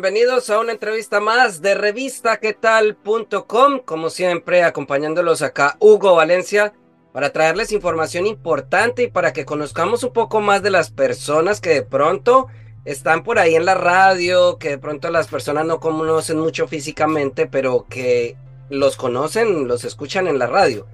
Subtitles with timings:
[0.00, 3.80] Bienvenidos a una entrevista más de revistaquetal.com.
[3.84, 6.72] Como siempre, acompañándolos acá Hugo Valencia
[7.12, 11.70] para traerles información importante y para que conozcamos un poco más de las personas que
[11.70, 12.46] de pronto
[12.84, 17.48] están por ahí en la radio, que de pronto las personas no conocen mucho físicamente,
[17.48, 18.36] pero que
[18.70, 20.86] los conocen, los escuchan en la radio.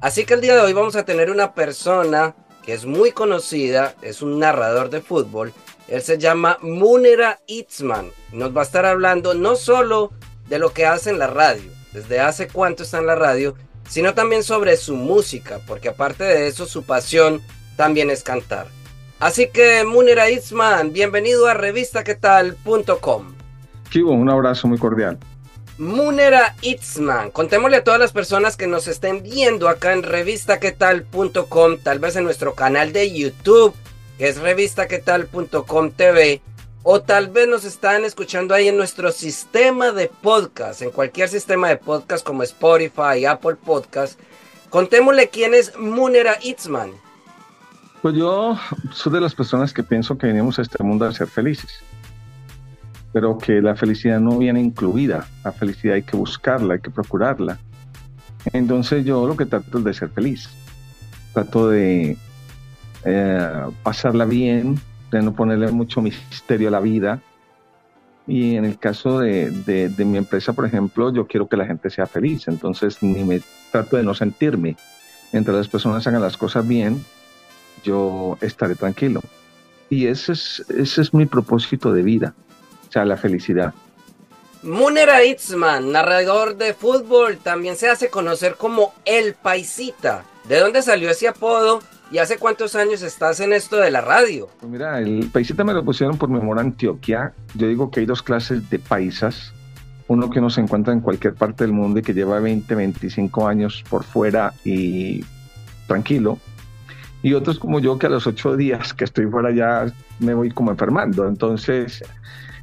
[0.00, 2.34] Así que el día de hoy vamos a tener una persona
[2.64, 5.52] que es muy conocida, es un narrador de fútbol.
[5.88, 8.10] Él se llama Munera Itzman.
[8.32, 10.12] Nos va a estar hablando no solo
[10.48, 13.54] de lo que hace en la radio, desde hace cuánto está en la radio,
[13.88, 17.40] sino también sobre su música, porque aparte de eso su pasión
[17.76, 18.66] también es cantar.
[19.18, 23.34] Así que Munera Itzman, bienvenido a revistaquetal.com.
[23.90, 25.18] Chivo, un abrazo muy cordial.
[25.78, 31.98] Munera Itzman, contémosle a todas las personas que nos estén viendo acá en revistaquetal.com, tal
[31.98, 33.74] vez en nuestro canal de YouTube,
[34.18, 36.40] que es revistaquetal.com TV,
[36.82, 41.68] o tal vez nos están escuchando ahí en nuestro sistema de podcast, en cualquier sistema
[41.68, 44.20] de podcast como Spotify, Apple Podcast.
[44.70, 46.92] Contémosle quién es Munera Itzman.
[48.02, 48.56] Pues yo
[48.92, 51.80] soy de las personas que pienso que venimos a este mundo a ser felices,
[53.12, 57.58] pero que la felicidad no viene incluida, la felicidad hay que buscarla, hay que procurarla.
[58.52, 60.48] Entonces yo lo que trato es de ser feliz,
[61.32, 62.16] trato de
[63.06, 64.80] eh, pasarla bien,
[65.12, 67.20] de no ponerle mucho misterio a la vida.
[68.26, 72.06] Y en el caso de, mi empresa, por ejemplo, yo quiero que la gente sea
[72.06, 73.40] feliz, entonces ni me
[73.70, 74.76] trato de no sentirme.
[75.32, 77.04] Mientras las personas hagan las cosas bien,
[77.84, 79.22] yo estaré tranquilo.
[79.88, 82.34] Y ese es, mi propósito de vida,
[82.88, 83.72] o sea, la felicidad.
[84.64, 90.24] Munera Itzman, narrador de fútbol, también se hace conocer como El Paisita.
[90.48, 91.80] ¿De dónde salió ese apodo
[92.10, 94.48] y hace cuántos años estás en esto de la radio?
[94.60, 97.32] Pues mira, el Paisita me lo pusieron por mi amor a Antioquia.
[97.54, 99.52] Yo digo que hay dos clases de paisas.
[100.08, 103.48] Uno que uno se encuentra en cualquier parte del mundo y que lleva 20, 25
[103.48, 105.24] años por fuera y
[105.88, 106.38] tranquilo
[107.26, 110.50] y otros como yo que a los ocho días que estoy fuera ya me voy
[110.50, 111.26] como enfermando.
[111.26, 112.04] Entonces,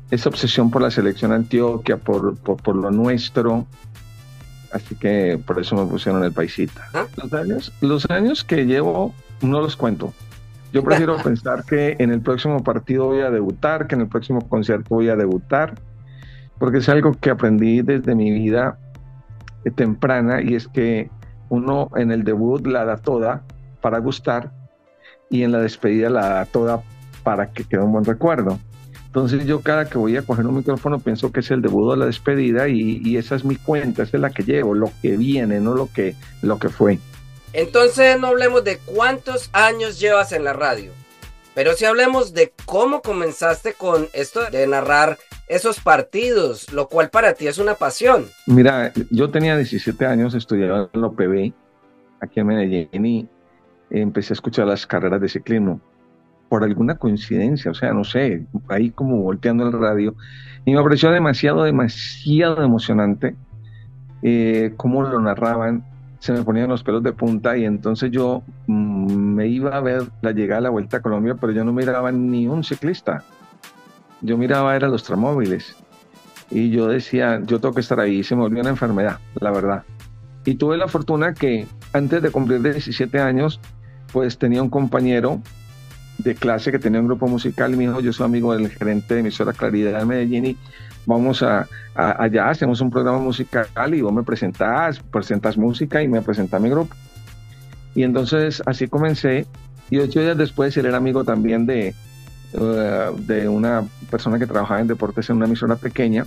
[0.09, 3.67] esa obsesión por la selección Antioquia, por, por, por lo nuestro,
[4.71, 6.87] así que por eso me pusieron el paisita.
[6.93, 7.07] ¿Ah?
[7.17, 10.13] Los, años, los años que llevo no los cuento.
[10.71, 14.47] Yo prefiero pensar que en el próximo partido voy a debutar, que en el próximo
[14.47, 15.75] concierto voy a debutar,
[16.57, 18.79] porque es algo que aprendí desde mi vida
[19.75, 21.09] temprana y es que
[21.49, 23.43] uno en el debut la da toda
[23.81, 24.51] para gustar
[25.29, 26.81] y en la despedida la da toda
[27.23, 28.59] para que quede un buen recuerdo.
[29.05, 31.95] Entonces yo cada que voy a coger un micrófono pienso que es el debut o
[31.95, 35.17] la despedida y, y, esa es mi cuenta, esa es la que llevo, lo que
[35.17, 36.97] viene, no lo que, lo que fue.
[37.53, 40.91] Entonces no hablemos de cuántos años llevas en la radio,
[41.53, 47.33] pero sí hablemos de cómo comenzaste con esto de narrar esos partidos, lo cual para
[47.33, 48.25] ti es una pasión.
[48.47, 51.53] Mira, yo tenía 17 años, estudiaba en la OPB
[52.21, 53.29] aquí en Medellín y
[53.91, 55.79] empecé a escuchar las carreras de ciclismo
[56.49, 60.15] por alguna coincidencia, o sea, no sé, ahí como volteando el radio,
[60.65, 63.35] y me pareció demasiado, demasiado emocionante
[64.21, 65.83] eh, cómo lo narraban,
[66.23, 70.03] se me ponían los pelos de punta y entonces yo mmm, me iba a ver
[70.21, 73.25] la llegada de la Vuelta a Colombia, pero yo no miraba ni un ciclista,
[74.21, 75.75] yo miraba era los tramóviles.
[76.49, 79.83] Y yo decía, yo tengo que estar ahí, se me volvió una enfermedad, la verdad.
[80.45, 83.59] Y tuve la fortuna que antes de cumplir 17 años,
[84.13, 85.41] pues tenía un compañero
[86.19, 87.73] de clase que tenía un grupo musical.
[87.73, 90.57] Y me dijo, yo soy amigo del gerente de emisora Claridad de Medellín y
[91.05, 96.07] vamos a, a, allá, hacemos un programa musical y vos me presentás, presentas música y
[96.07, 96.95] me presenta mi grupo.
[97.95, 99.45] Y entonces así comencé
[99.89, 101.93] y ocho días después él era amigo también de,
[102.53, 106.25] uh, de una persona que trabajaba en deportes en una emisora pequeña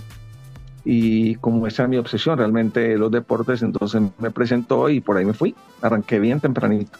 [0.85, 5.25] y como esa es mi obsesión realmente los deportes, entonces me presentó y por ahí
[5.25, 6.97] me fui, arranqué bien tempranito.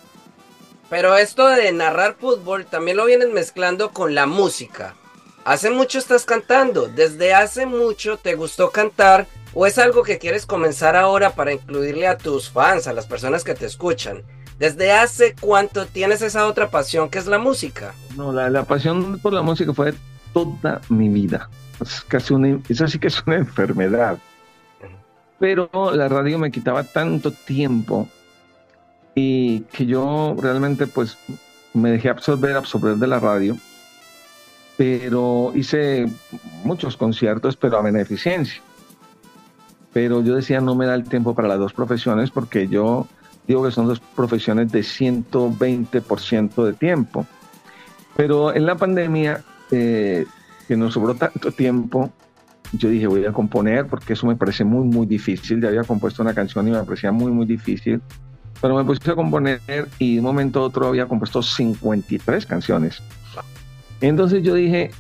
[0.89, 4.95] Pero esto de narrar fútbol también lo vienes mezclando con la música.
[5.47, 10.45] Hace mucho estás cantando, desde hace mucho te gustó cantar ¿O es algo que quieres
[10.45, 14.21] comenzar ahora para incluirle a tus fans, a las personas que te escuchan?
[14.59, 17.95] ¿Desde hace cuánto tienes esa otra pasión que es la música?
[18.15, 19.93] No, la, pasión por la música fue
[20.33, 21.49] toda mi vida.
[21.81, 24.19] Es casi una, eso sí que es una enfermedad.
[25.39, 28.07] Pero la radio me quitaba tanto tiempo
[29.15, 31.17] y que yo realmente pues
[31.73, 33.57] me dejé absorber, absorber de la radio.
[34.77, 36.07] Pero hice
[36.63, 38.61] muchos conciertos, pero a beneficencia.
[39.91, 43.07] Pero yo decía, no me da el tiempo para las dos profesiones porque yo
[43.47, 47.25] digo que son dos profesiones de 120% de tiempo.
[48.15, 50.25] Pero en la pandemia, eh,
[50.67, 52.11] que nos sobró tanto tiempo,
[52.73, 55.61] yo dije, voy a componer porque eso me parece muy, muy difícil.
[55.61, 58.01] Ya había compuesto una canción y me parecía muy, muy difícil.
[58.61, 59.61] Pero me puse a componer
[59.99, 63.01] y de un momento a otro había compuesto 53 canciones.
[64.01, 64.91] Entonces yo dije,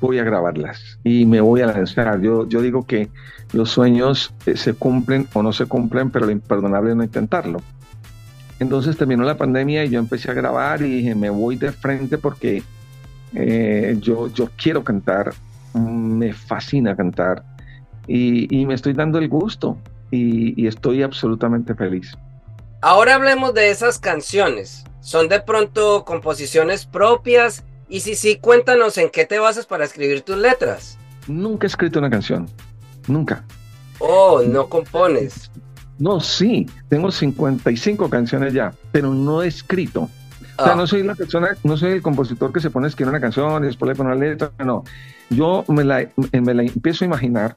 [0.00, 2.20] voy a grabarlas y me voy a lanzar.
[2.20, 3.08] Yo, yo digo que
[3.52, 7.60] los sueños eh, se cumplen o no se cumplen, pero lo imperdonable es no intentarlo.
[8.58, 12.18] Entonces terminó la pandemia y yo empecé a grabar y dije, me voy de frente
[12.18, 12.62] porque
[13.34, 15.32] eh, yo, yo quiero cantar,
[15.74, 17.42] me fascina cantar
[18.06, 19.78] y, me estoy dando el gusto
[20.10, 22.16] y, y estoy absolutamente feliz.
[22.82, 24.84] Ahora hablemos de esas canciones.
[25.00, 27.64] ¿Son de pronto composiciones propias?
[27.90, 30.96] Y si sí, cuéntanos en qué te basas para escribir tus letras.
[31.26, 32.48] Nunca he escrito una canción.
[33.08, 33.44] Nunca.
[33.98, 35.50] Oh, no compones.
[35.98, 40.08] No, sí, tengo 55 canciones ya, pero no he escrito.
[40.56, 40.76] O sea, ah.
[40.76, 43.64] no soy la persona, no soy el compositor que se pone a escribir una canción
[43.64, 44.84] y después le pone una letra, no.
[45.28, 47.56] Yo me la, me la empiezo a imaginar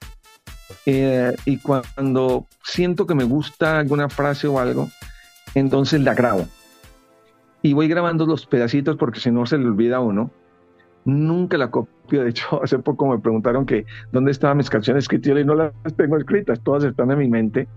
[0.85, 4.89] eh, y cuando siento que me gusta alguna frase o algo,
[5.53, 6.47] entonces la grabo.
[7.63, 10.29] Y voy grabando los pedacitos porque si no se le olvida a uno
[11.05, 12.23] nunca la copio.
[12.23, 15.73] De hecho, hace poco me preguntaron que dónde estaban mis canciones escritas y no las
[15.95, 17.67] tengo escritas, todas están en mi mente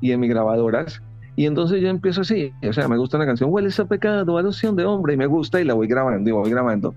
[0.00, 1.02] y en mis grabadoras.
[1.36, 4.74] Y entonces yo empiezo así, o sea, me gusta una canción, huele ese pecado, adopción
[4.74, 6.94] de hombre, y me gusta y la voy grabando y voy grabando.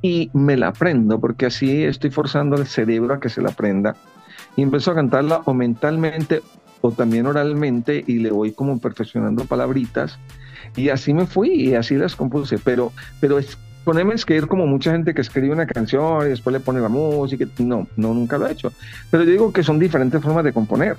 [0.00, 3.94] Y me la aprendo, porque así estoy forzando al cerebro a que se la aprenda.
[4.56, 6.40] Y empiezo a cantarla o mentalmente
[6.80, 10.18] o también oralmente y le voy como perfeccionando palabritas.
[10.76, 12.58] Y así me fui y así las compuse.
[12.58, 16.52] Pero, pero es ponerme a ir como mucha gente que escribe una canción y después
[16.52, 17.44] le pone la música.
[17.58, 18.72] No, no, nunca lo he hecho.
[19.10, 20.96] Pero yo digo que son diferentes formas de componer.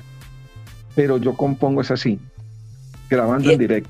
[0.95, 2.19] Pero yo compongo es así,
[3.09, 3.89] grabando en directo.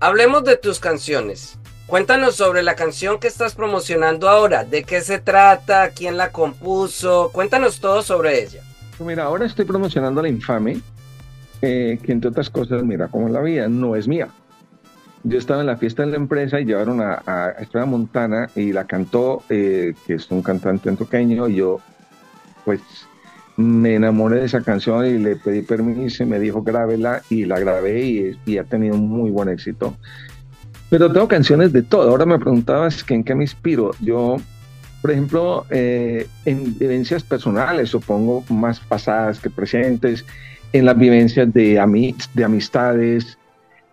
[0.00, 1.58] Hablemos de tus canciones.
[1.86, 4.64] Cuéntanos sobre la canción que estás promocionando ahora.
[4.64, 5.90] ¿De qué se trata?
[5.90, 7.30] ¿Quién la compuso?
[7.32, 8.62] Cuéntanos todo sobre ella.
[8.96, 10.80] Pues mira, ahora estoy promocionando La Infame,
[11.60, 14.28] eh, que entre otras cosas, mira, como la vida no es mía
[15.28, 18.72] yo estaba en la fiesta de la empresa y llevaron a, a Estrella Montana y
[18.72, 21.80] la cantó, eh, que es un cantante antioqueño, y yo,
[22.64, 22.80] pues,
[23.56, 27.58] me enamoré de esa canción y le pedí permiso y me dijo grábela y la
[27.58, 29.96] grabé y, ha tenido muy buen éxito.
[30.88, 32.08] Pero tengo canciones de todo.
[32.08, 33.90] Ahora me preguntabas que en qué me inspiro.
[34.00, 34.36] Yo,
[35.02, 40.24] por ejemplo, eh, en vivencias personales, supongo, más pasadas que presentes,
[40.72, 43.37] en las vivencias de, ami de amistades,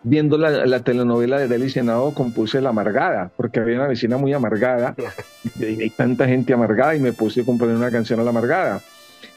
[0.06, 4.96] viendo la, telenovela de Deli Senado, compuse La Amargada, porque había una vecina muy amargada,
[5.60, 8.82] y hay tanta gente amargada, y me puse a componer una canción a La Amargada.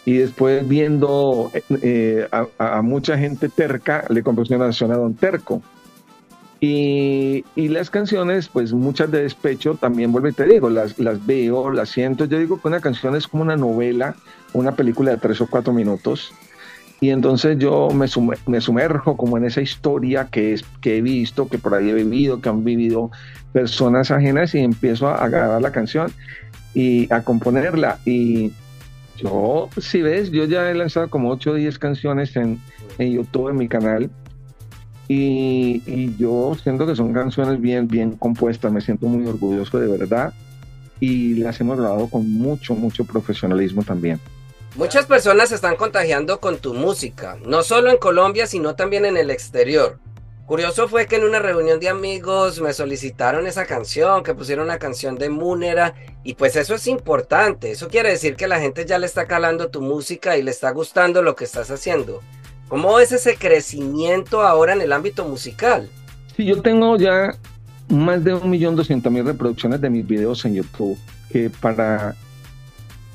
[0.05, 1.51] Y después viendo
[1.83, 5.63] eh, a, mucha gente terca, le compuse una canción a Don Terco.
[6.61, 11.25] Y, y, las canciones, pues muchas de despecho, también vuelvo y te digo, las, las
[11.25, 12.25] veo, las siento.
[12.25, 14.17] Yo digo que una canción es como una novela,
[14.55, 16.33] una película de tres o cuatro minutos
[17.01, 18.07] y entonces yo me,
[18.47, 21.95] me sumerjo como en esa historia que, es, que he visto, que por ahí he
[21.95, 23.11] vivido, que han vivido
[23.53, 26.11] personas ajenas y empiezo a, grabar la canción
[26.75, 28.01] y a componerla.
[28.05, 28.53] Y
[29.17, 32.61] yo, si ves, yo ya he lanzado como 8 o 10 canciones en,
[32.99, 34.11] YouTube, en mi canal.
[35.07, 40.35] Y, yo siento que son canciones bien, bien compuestas, me siento muy orgulloso de verdad
[41.01, 44.19] y las hemos grabado con mucho, mucho profesionalismo también.
[44.77, 49.17] Muchas personas se están contagiando con tu música, no solo en Colombia, sino también en
[49.17, 49.99] el exterior.
[50.47, 54.79] Curioso fue que en una reunión de amigos me solicitaron esa canción, que pusieron una
[54.79, 55.95] canción de Múnera,
[56.25, 57.71] y pues eso es importante.
[57.71, 60.71] Eso quiere decir que la gente ya le está calando tu música y le está
[60.71, 62.23] gustando lo que estás haciendo.
[62.69, 65.91] ¿Cómo es ese crecimiento ahora en el ámbito musical?
[66.35, 67.37] Sí, yo tengo ya
[67.89, 70.99] más de 1.200.000 reproducciones de mis videos en YouTube,
[71.31, 72.15] que para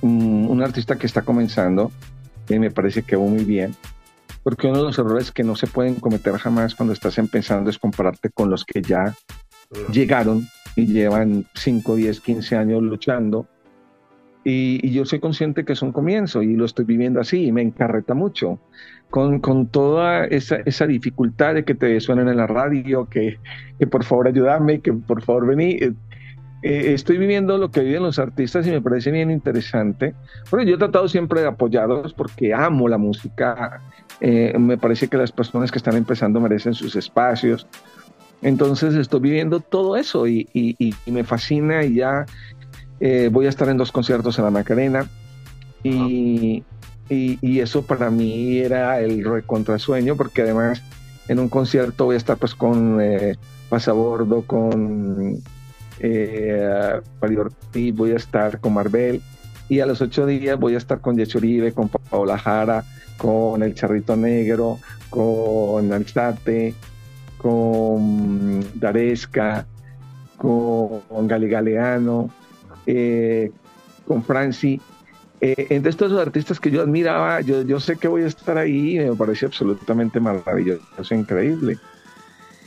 [0.04, 1.92] un, artista que está comenzando,
[2.50, 3.74] y me parece que va muy bien,
[4.44, 7.80] porque uno de los errores que no se pueden cometer jamás cuando estás empezando es
[7.80, 9.16] compararte con los que ya
[9.92, 13.48] llegaron y llevan 5, 10, 15 años luchando.
[14.44, 17.62] Y, yo soy consciente que es un comienzo y lo estoy viviendo así y me
[17.62, 18.60] encarreta mucho.
[19.10, 23.38] Con, con toda esa, esa, dificultad de que te suenen en la radio, que,
[23.78, 25.80] que por favor ayúdame, que por favor vení.
[26.64, 30.16] Eh, estoy viviendo lo que viven los artistas y me parece bien interesante.
[30.50, 33.82] Bueno, yo he tratado siempre de apoyarlos porque amo la música.
[34.22, 37.68] Eh, me parece que las personas que están empezando merecen sus espacios.
[38.42, 40.48] Entonces estoy viviendo todo eso y,
[41.06, 42.26] me fascina y ya
[43.02, 45.06] eh, voy a estar en dos conciertos en la Macarena
[45.84, 46.64] y,
[47.10, 50.82] y, eso para mí era el recontrasueño porque además
[51.28, 53.00] en un concierto voy a estar pues con
[53.70, 55.42] Pasabordo, con
[56.00, 57.02] eh,
[57.94, 59.22] voy a estar con Marvel
[59.70, 62.84] y a los ocho días voy a estar con Yechuribe, con Paola Jara,
[63.18, 66.74] con El Charrito Negro, con Alzate,
[67.38, 69.66] con Daresca,
[70.38, 72.30] con, con Gali Galeano,
[72.86, 73.52] eh,
[74.06, 74.80] con Franci.
[75.42, 78.98] Eh, entre estos artistas que yo admiraba, yo, yo sé que voy a estar ahí
[78.98, 81.78] y me parece absolutamente maravilloso, increíble.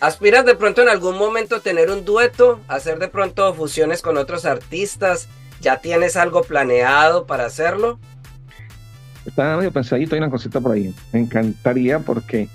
[0.01, 4.45] ¿Aspiras de pronto en algún momento tener un dueto, hacer de pronto fusiones con otros
[4.45, 5.29] artistas?
[5.63, 7.99] ¿Ya tienes algo planeado para hacerlo?
[9.25, 10.95] Estaba medio pensadito, hay una cosita por ahí.
[11.13, 12.49] Me encantaría porque,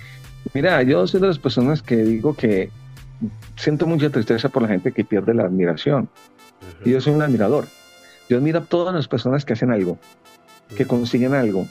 [0.54, 2.70] mira, yo soy de las personas que digo que
[3.58, 6.10] siento mucha tristeza por la gente que pierde la admiración.
[6.86, 7.68] Y yo soy un admirador.
[8.30, 9.98] Yo admiro a todas las personas que hacen algo,
[10.78, 11.68] que consiguen algo.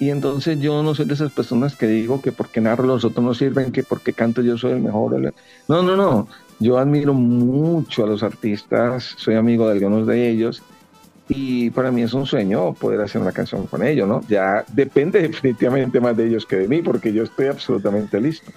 [0.00, 3.22] Y entonces yo no soy de esas personas que digo que porque narro los otros
[3.22, 5.34] no sirven, que porque canto yo soy el mejor.
[5.68, 6.26] No, no, no.
[6.58, 10.62] Yo admiro mucho a los artistas, soy amigo de algunos de ellos
[11.28, 14.22] y para mí es un sueño poder hacer una canción con ellos, ¿no?
[14.26, 18.50] Ya depende definitivamente más de ellos que de mí porque yo estoy absolutamente listo.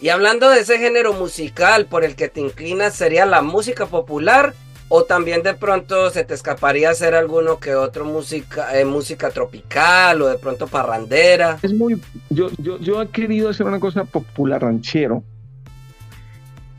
[0.00, 4.54] Y hablando de ese género musical por el que te inclinas, ¿sería la música popular
[4.88, 10.22] o también de pronto se te escaparía hacer alguno que otro música, eh, música tropical
[10.22, 11.58] o de pronto parrandera.
[11.62, 12.00] Es muy,
[12.30, 15.24] yo, yo, yo he querido hacer una cosa popular ranchero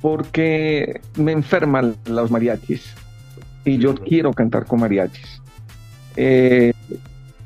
[0.01, 2.93] porque me enferman los mariachis
[3.65, 5.41] y yo quiero cantar con mariachis.
[6.15, 6.73] Eh,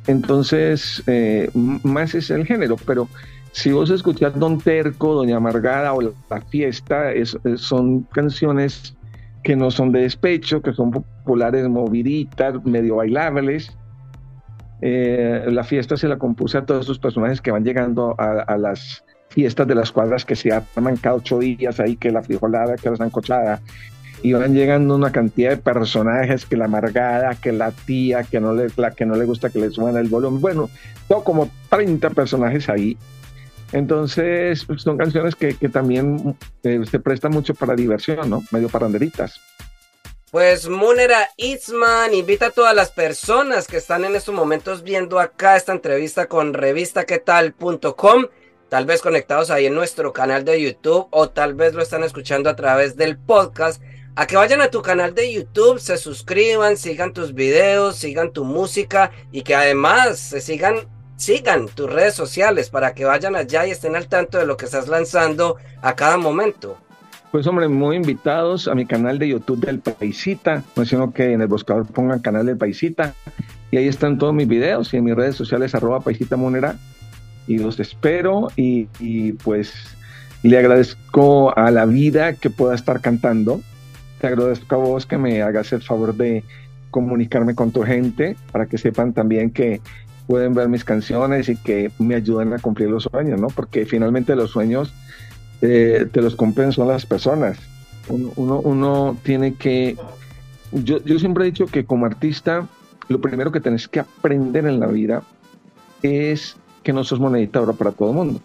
[0.08, 3.08] entonces, eh, más es el género, pero
[3.52, 7.12] si vos escuchás Don Terco, Doña Amargada o La Fiesta,
[7.56, 8.96] son canciones
[9.44, 13.76] que no son de despecho, que son populares, moviditas, medio bailables.
[14.82, 19.04] Eh, la fiesta se la compuse a todos esos personajes que van llegando a, las
[19.30, 22.90] fiestas de las cuadras que se arman cada ocho días ahí, que la frijolada, que
[22.90, 23.62] la zancochada,
[24.24, 28.54] y van llegando una cantidad de personajes, que la amargada, que la tía, que no
[28.54, 30.70] le, la que no le gusta que le suene el volumen, bueno,
[31.08, 32.98] todo como 30 personajes ahí,
[33.72, 38.44] entonces, pues, son canciones que, también eh, se prestan mucho para diversión, ¿no?
[38.52, 39.40] Medio paranderitas.
[40.32, 45.58] Pues Munera Itzman invita a todas las personas que están en estos momentos viendo acá
[45.58, 48.28] esta entrevista con revistaquetal.com,
[48.70, 52.50] tal vez conectados ahí en nuestro canal de YouTube o tal vez lo están escuchando
[52.50, 53.82] a través del podcast,
[54.16, 58.46] a que vayan a tu canal de YouTube, se suscriban, sigan tus videos, sigan tu
[58.46, 60.88] música y que además se sigan
[61.22, 64.66] sigan tus redes sociales para que vayan allá y estén al tanto de lo que
[64.66, 66.78] estás lanzando a cada momento.
[67.32, 70.64] Pues hombre, muy invitados a mi canal de YouTube del Paisita.
[70.76, 73.14] Menciono que en el buscador pongan canal del Paisita
[73.70, 76.76] y ahí están todos mis videos y en mis redes sociales arroba Paisita Monera
[77.48, 79.74] y los espero y, y pues
[80.42, 83.62] le agradezco a la vida que pueda estar cantando.
[84.20, 86.44] Te agradezco a vos que me hagas el favor de
[86.90, 89.82] comunicarme con tu gente para que sepan también que
[90.32, 93.48] pueden ver mis canciones y que me ayuden a cumplir los sueños, ¿no?
[93.48, 94.94] Porque finalmente los sueños
[95.62, 97.58] eh, te los cumplen son las personas.
[98.08, 99.98] Uno, uno, tiene que...
[100.72, 102.66] Yo, yo siempre he dicho que como artista,
[103.10, 105.22] lo primero que tienes que aprender en la vida
[106.02, 108.40] es que no sos monedita ahora para todo el mundo.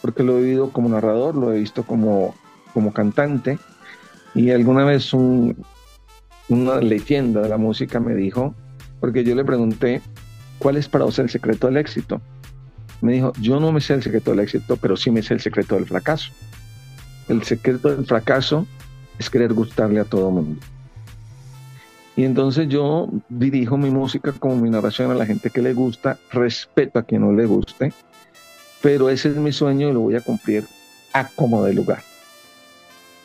[0.00, 2.36] Porque lo he vivido como narrador, lo he visto como,
[2.72, 3.58] como cantante.
[4.32, 5.56] Y alguna vez un,
[6.48, 8.54] una leyenda de la música me dijo,
[9.00, 10.02] porque yo le pregunté
[10.62, 12.22] ¿cuál es para vos el secreto del éxito?
[13.00, 15.40] Me dijo, yo no me sé el secreto del éxito, pero sí me sé el
[15.40, 16.30] secreto del fracaso.
[17.28, 18.64] El secreto del fracaso
[19.18, 20.60] es querer gustarle a todo mundo.
[22.14, 26.18] Y entonces yo dirijo mi música como mi narración a la gente que le gusta,
[26.30, 27.92] respeto a quien no le guste,
[28.82, 30.64] pero ese es mi sueño y lo voy a cumplir
[31.12, 32.02] a como de lugar.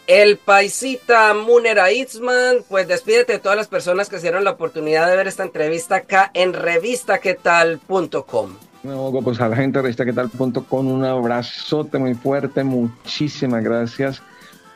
[0.08, 5.18] El paisita Munera Itzman, pues despídete de todas las personas que hicieron la oportunidad de
[5.18, 8.52] ver esta entrevista acá en revistaquetal.com.
[8.84, 14.22] No, pues a la gente de revistaquetal.com un abrazote muy fuerte, muchísimas gracias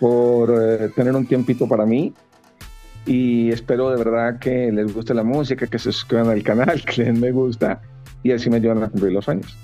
[0.02, 2.14] por eh, tener un tiempito para mí
[3.06, 7.04] y espero de verdad que les guste la música, que se suscriban al canal, que
[7.04, 7.82] les den me gusta
[8.22, 9.56] y así me ayudan a cumplir los sueños.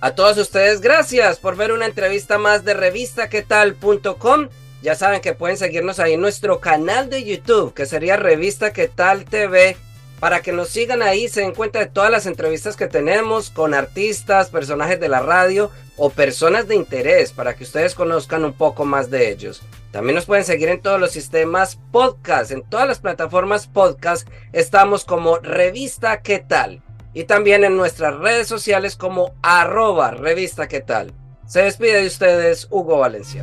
[0.00, 4.48] A todos ustedes, gracias por ver una entrevista más de revistaquetal.com.
[4.82, 8.88] Ya saben que pueden seguirnos ahí en nuestro canal de YouTube, que sería Revista Que
[8.88, 9.76] Tal TV,
[10.20, 13.74] para que nos sigan ahí, se den cuenta de todas las entrevistas que tenemos con
[13.74, 18.84] artistas, personajes de la radio o personas de interés, para que ustedes conozcan un poco
[18.84, 19.62] más de ellos.
[19.92, 25.04] También nos pueden seguir en todos los sistemas podcast, en todas las plataformas podcast, estamos
[25.04, 26.82] como Revista Que Tal
[27.12, 31.12] y también en nuestras redes sociales como arroba revista qué tal.
[31.46, 33.42] Se despide de ustedes Hugo Valencia.